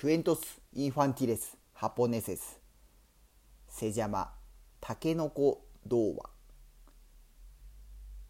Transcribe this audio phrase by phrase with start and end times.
[0.00, 2.58] クエントス・インファンティレス・ハポネセス
[3.68, 4.32] セジャマ・
[4.80, 6.30] タケノコ童話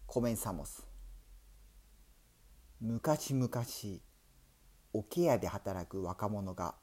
[0.05, 0.85] コメンサモス
[2.81, 3.49] 昔々
[4.93, 6.75] 桶屋で働く若者が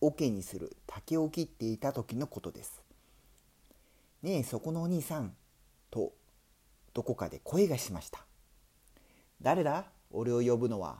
[0.00, 2.84] 桶にする竹を切っていた時のことです
[4.22, 5.34] ねえそこのお兄さん
[5.90, 6.12] と
[6.94, 8.20] どこかで声がしました
[9.42, 10.98] 誰だ俺を呼ぶのは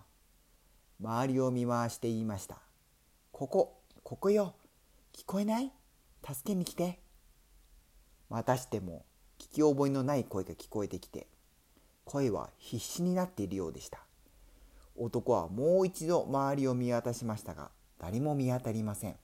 [1.00, 2.65] 周りを見回して言いました
[3.38, 4.54] ここ、ここよ。
[5.12, 5.70] 聞こえない？
[6.26, 6.98] 助けに来て。
[8.30, 9.04] またしても
[9.38, 11.26] 聞き覚えのない声が聞こえてきて、
[12.06, 13.98] 声は必死になっているようでした。
[14.96, 19.16] 男はもう一度周りを見渡しましたが、誰も見当たりません。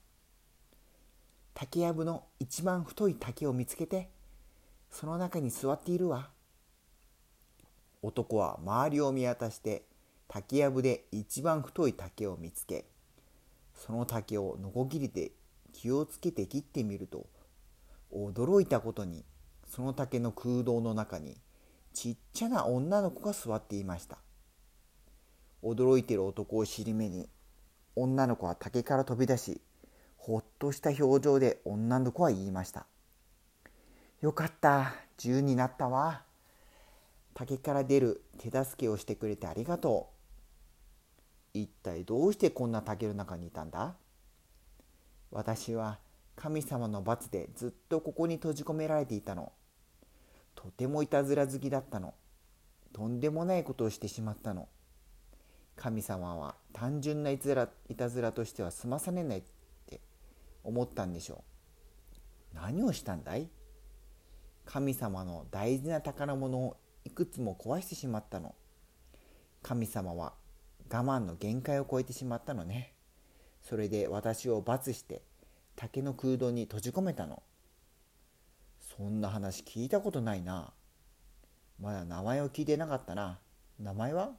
[1.55, 4.11] 竹やぶの一番太い竹を見つけて、
[4.91, 6.29] その中に座っているわ。
[8.03, 9.87] 男は周りを見渡して
[10.27, 12.85] 竹やぶで一番太い竹を見つけ
[13.73, 15.31] その竹をノコギリで
[15.71, 17.27] 気をつけて切ってみると
[18.11, 19.25] 驚いたことに
[19.67, 21.37] その竹の空洞の中に
[21.93, 24.17] ちっちゃな女の子が座っていました。
[25.63, 27.29] 驚いてる男を尻目に
[27.95, 29.61] 女の子は竹から飛び出し
[30.17, 32.85] ほっとした表情で女の子は言いました
[34.21, 36.23] 「よかった自由になったわ。
[37.33, 40.13] 竹から出る手助けをしてくれてありがとう」
[41.53, 43.95] 一体どうしてこんな竹の中にいたんだ？
[45.31, 45.99] 私は
[46.35, 49.51] 神様の罰でずっとここに閉じ込められていたの。
[50.55, 52.13] とてもいたずら好きだったの。
[52.91, 54.67] とんでもないことをしてしまったの。
[55.75, 59.43] 神様は単純ないずらいたずらとしては済まされないっ
[59.87, 59.99] て
[60.63, 61.43] 思ったんでしょ
[62.53, 62.55] う。
[62.55, 63.47] 何をしたんだい？
[64.65, 68.55] 神様の大事な宝物をいくつも壊してしまったの。
[69.61, 70.33] 神様は
[70.93, 72.93] 我慢の限界を超えてしまったのね。
[73.63, 75.23] それで私を罰して
[75.75, 77.41] 竹の空洞に閉じ込めたの。
[78.79, 80.71] そんな話聞いたことないな。
[81.79, 83.39] まだ名前を聞いてなかったな。
[83.79, 84.33] 名前は？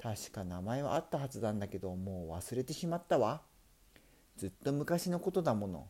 [0.00, 3.42] 確か名前はあったはずなんだけどもう忘れてしまったわ。
[4.36, 5.88] ずっと昔のことだもの。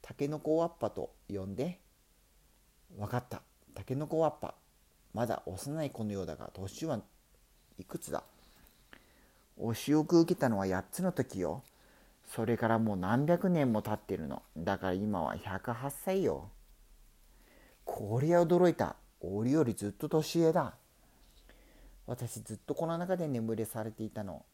[0.00, 1.80] タケノコワッパと呼んで。
[2.96, 3.42] わかった。
[3.74, 4.54] タケノコワッパ。
[5.12, 7.00] まだ幼い子のようだが年は
[7.78, 8.22] いくつだ？
[9.58, 11.62] お仕置く受けたのは8つの時よ。
[12.26, 14.42] それからもう何百年も経ってるの。
[14.56, 16.50] だから今は108歳よ。
[17.84, 18.96] こりゃ驚いた。
[19.20, 20.74] 俺よりずっと年上だ。
[22.06, 24.44] 私ずっとこの中で眠れされていたの。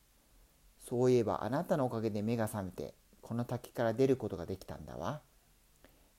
[0.89, 5.21] そういえばあなたのおかげで目が覚めて、この滝から出ることができたんだわ。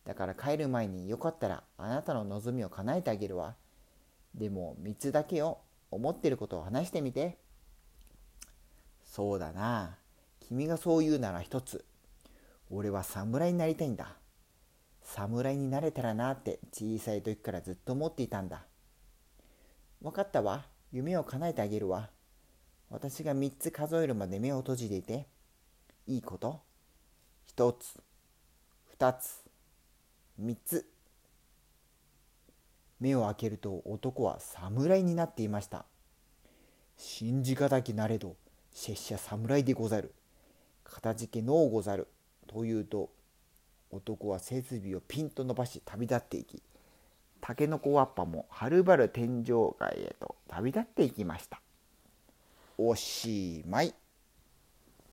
[0.05, 3.55] だから帰る前によかったらあなたの望みを叶えてあげるわ。
[4.35, 5.59] でも3つだけよ。
[5.93, 7.37] 思ってることを話してみて。
[9.05, 9.97] そうだな。
[10.39, 11.85] 君がそう言うなら一つ。
[12.69, 14.17] 俺は侍になりたいんだ。
[15.01, 18.65] 侍になれたらなって小さい時からずっと思っていたんだ。
[20.01, 20.65] 分かったわ。
[20.91, 22.09] 夢を叶えてあげるわ。
[22.89, 25.27] 私が3つ数えるまで目を閉じていて。
[26.05, 26.61] いいこと
[27.55, 28.03] 1つ、
[28.99, 29.43] 2つ、
[30.41, 30.92] 3つ。
[33.03, 35.85] 目を開けると男は侍になっていました。
[36.95, 38.37] 信じがたきなれど、
[38.71, 40.13] 拙者侍でござる。
[40.85, 42.07] かたじけのうござる。
[42.47, 43.09] と言うと、
[43.91, 46.63] 男は背筋をピンと伸ばし旅立っていき、
[47.41, 51.59] タケノコワッパもはるばる天井外へと旅立っていきました。
[52.77, 53.93] おしまい。